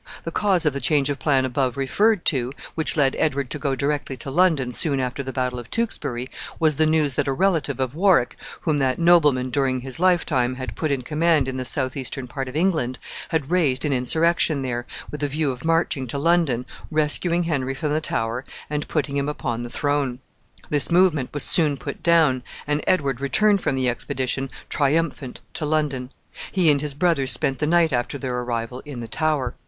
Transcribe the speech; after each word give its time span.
The 0.23 0.31
cause 0.31 0.65
of 0.65 0.73
the 0.73 0.79
change 0.79 1.11
of 1.11 1.19
plan 1.19 1.45
above 1.45 1.77
referred 1.77 2.25
to, 2.25 2.51
which 2.73 2.97
led 2.97 3.15
Edward 3.19 3.51
to 3.51 3.59
go 3.59 3.75
directly 3.75 4.17
to 4.17 4.31
London 4.31 4.71
soon 4.71 4.99
after 4.99 5.21
the 5.21 5.31
battle 5.31 5.59
of 5.59 5.69
Tewkesbury, 5.69 6.27
was 6.59 6.77
the 6.77 6.87
news 6.87 7.13
that 7.13 7.27
a 7.27 7.31
relative 7.33 7.79
of 7.79 7.93
Warwick, 7.93 8.35
whom 8.61 8.79
that 8.79 8.97
nobleman, 8.97 9.51
during 9.51 9.81
his 9.81 9.99
lifetime, 9.99 10.55
had 10.55 10.75
put 10.75 10.89
in 10.89 11.03
command 11.03 11.47
in 11.47 11.57
the 11.57 11.65
southeastern 11.65 12.25
part 12.27 12.47
of 12.47 12.55
England, 12.55 12.97
had 13.29 13.51
raised 13.51 13.85
an 13.85 13.93
insurrection 13.93 14.63
there, 14.63 14.87
with 15.11 15.21
a 15.21 15.27
view 15.27 15.51
of 15.51 15.63
marching 15.63 16.07
to 16.07 16.17
London, 16.17 16.65
rescuing 16.89 17.43
Henry 17.43 17.75
from 17.75 17.93
the 17.93 18.01
Tower, 18.01 18.43
and 18.71 18.87
putting 18.87 19.15
him 19.15 19.29
upon 19.29 19.61
the 19.61 19.69
throne. 19.69 20.17
This 20.71 20.89
movement 20.89 21.29
was 21.31 21.43
soon 21.43 21.77
put 21.77 22.01
down, 22.01 22.41
and 22.65 22.83
Edward 22.87 23.21
returned 23.21 23.61
from 23.61 23.75
the 23.75 23.87
expedition 23.87 24.49
triumphant 24.67 25.41
to 25.53 25.63
London. 25.63 26.11
He 26.51 26.71
and 26.71 26.81
his 26.81 26.95
brothers 26.95 27.29
spent 27.29 27.59
the 27.59 27.67
night 27.67 27.93
after 27.93 28.17
their 28.17 28.39
arrival 28.39 28.79
in 28.83 28.99
the 28.99 29.07
Tower. 29.07 29.53